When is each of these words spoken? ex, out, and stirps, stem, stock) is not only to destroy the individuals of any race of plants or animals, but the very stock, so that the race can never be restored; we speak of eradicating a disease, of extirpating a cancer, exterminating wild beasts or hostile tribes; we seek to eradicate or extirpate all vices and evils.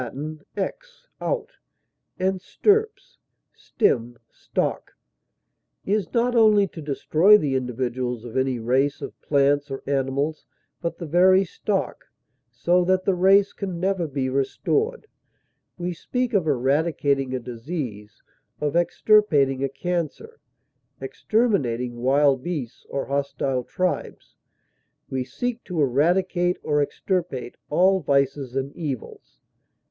ex, 0.57 1.07
out, 1.21 1.51
and 2.17 2.41
stirps, 2.41 3.19
stem, 3.53 4.17
stock) 4.31 4.93
is 5.85 6.11
not 6.11 6.33
only 6.35 6.65
to 6.67 6.81
destroy 6.81 7.37
the 7.37 7.53
individuals 7.53 8.25
of 8.25 8.35
any 8.35 8.57
race 8.57 8.99
of 9.03 9.21
plants 9.21 9.69
or 9.69 9.83
animals, 9.85 10.47
but 10.81 10.97
the 10.97 11.05
very 11.05 11.45
stock, 11.45 12.05
so 12.49 12.83
that 12.83 13.05
the 13.05 13.13
race 13.13 13.53
can 13.53 13.79
never 13.79 14.07
be 14.07 14.27
restored; 14.27 15.05
we 15.77 15.93
speak 15.93 16.33
of 16.33 16.47
eradicating 16.47 17.35
a 17.35 17.39
disease, 17.39 18.23
of 18.59 18.75
extirpating 18.75 19.63
a 19.63 19.69
cancer, 19.69 20.39
exterminating 20.99 21.97
wild 22.01 22.41
beasts 22.41 22.87
or 22.89 23.05
hostile 23.05 23.63
tribes; 23.63 24.35
we 25.11 25.23
seek 25.23 25.63
to 25.63 25.79
eradicate 25.79 26.57
or 26.63 26.81
extirpate 26.81 27.53
all 27.69 27.99
vices 27.99 28.55
and 28.55 28.75
evils. 28.75 29.37